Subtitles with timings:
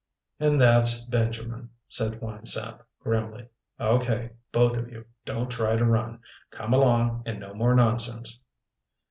[0.39, 3.47] "And that's Benjamin," said Winesap, grimly.
[3.79, 6.21] "Okay, both of you, don't try to run.
[6.49, 8.39] Come along and no more nonsense."